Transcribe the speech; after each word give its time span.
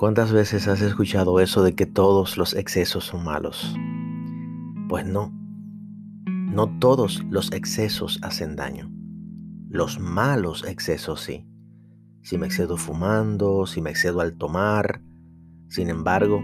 ¿Cuántas 0.00 0.32
veces 0.32 0.66
has 0.66 0.80
escuchado 0.80 1.40
eso 1.40 1.62
de 1.62 1.74
que 1.74 1.84
todos 1.84 2.38
los 2.38 2.54
excesos 2.54 3.04
son 3.04 3.22
malos? 3.22 3.76
Pues 4.88 5.04
no, 5.04 5.30
no 6.24 6.78
todos 6.78 7.22
los 7.28 7.52
excesos 7.52 8.18
hacen 8.22 8.56
daño. 8.56 8.90
Los 9.68 10.00
malos 10.00 10.64
excesos 10.66 11.20
sí. 11.20 11.46
Si 12.22 12.38
me 12.38 12.46
excedo 12.46 12.78
fumando, 12.78 13.66
si 13.66 13.82
me 13.82 13.90
excedo 13.90 14.22
al 14.22 14.38
tomar. 14.38 15.02
Sin 15.68 15.90
embargo, 15.90 16.40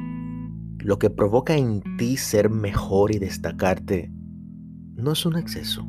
lo 0.81 0.99
que 0.99 1.09
provoca 1.09 1.57
en 1.57 1.83
ti 1.97 2.19
ser 2.19 2.51
mejor 2.51 3.11
y 3.11 3.19
destacarte 3.19 4.13
no 4.97 5.13
es 5.13 5.25
un 5.25 5.39
exceso. 5.39 5.87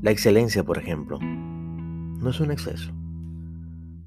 La 0.00 0.10
excelencia, 0.10 0.64
por 0.64 0.78
ejemplo, 0.78 1.18
no 1.20 2.30
es 2.30 2.40
un 2.40 2.52
exceso. 2.52 2.90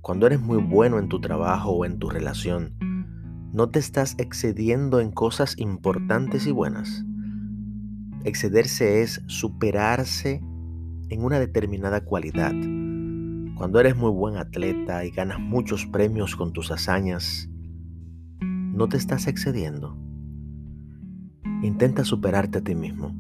Cuando 0.05 0.27
eres 0.27 0.39
muy 0.39 0.61
bueno 0.61 0.99
en 0.99 1.09
tu 1.09 1.19
trabajo 1.19 1.71
o 1.71 1.83
en 1.83 1.97
tu 1.97 2.11
relación, 2.11 2.75
no 3.51 3.71
te 3.71 3.79
estás 3.79 4.13
excediendo 4.19 4.99
en 4.99 5.09
cosas 5.09 5.57
importantes 5.57 6.45
y 6.45 6.51
buenas. 6.51 7.03
Excederse 8.23 9.01
es 9.01 9.23
superarse 9.25 10.43
en 11.09 11.23
una 11.23 11.39
determinada 11.39 12.01
cualidad. 12.01 12.53
Cuando 13.57 13.79
eres 13.79 13.95
muy 13.95 14.11
buen 14.11 14.37
atleta 14.37 15.03
y 15.05 15.09
ganas 15.09 15.39
muchos 15.39 15.87
premios 15.87 16.35
con 16.35 16.53
tus 16.53 16.69
hazañas, 16.69 17.49
no 18.41 18.87
te 18.87 18.97
estás 18.97 19.25
excediendo. 19.25 19.97
Intenta 21.63 22.03
superarte 22.03 22.59
a 22.59 22.63
ti 22.63 22.75
mismo. 22.75 23.11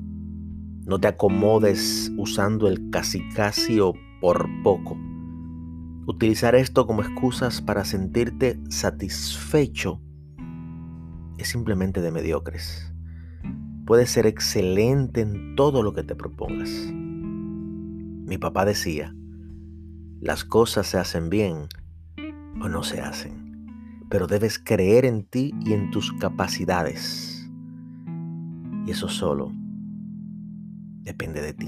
No 0.85 0.99
te 0.99 1.07
acomodes 1.07 2.11
usando 2.15 2.67
el 2.67 2.91
casi 2.91 3.27
casi 3.29 3.79
o 3.79 3.95
por 4.21 4.47
poco. 4.61 4.95
Utilizar 6.07 6.53
esto 6.53 6.85
como 6.85 7.01
excusas 7.01 7.61
para 7.61 7.83
sentirte 7.83 8.59
satisfecho 8.69 9.99
es 11.39 11.49
simplemente 11.49 11.99
de 11.99 12.11
mediocres. 12.11 12.93
Puedes 13.87 14.11
ser 14.11 14.27
excelente 14.27 15.21
en 15.21 15.55
todo 15.55 15.81
lo 15.81 15.93
que 15.93 16.03
te 16.03 16.13
propongas. 16.13 16.69
Mi 16.91 18.37
papá 18.37 18.65
decía, 18.65 19.15
las 20.21 20.45
cosas 20.45 20.85
se 20.85 20.99
hacen 20.99 21.31
bien 21.31 21.67
o 22.61 22.69
no 22.69 22.83
se 22.83 23.01
hacen, 23.01 23.67
pero 24.07 24.27
debes 24.27 24.59
creer 24.59 25.05
en 25.05 25.23
ti 25.25 25.55
y 25.65 25.73
en 25.73 25.89
tus 25.89 26.13
capacidades. 26.13 27.49
Y 28.85 28.91
eso 28.91 29.09
solo 29.09 29.51
depende 31.01 31.41
de 31.41 31.53
ti. 31.53 31.67